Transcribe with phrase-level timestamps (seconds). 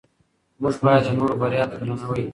[0.61, 2.23] موږ باید د نورو بریا ته درناوی وکړو